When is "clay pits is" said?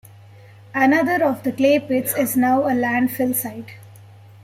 1.51-2.35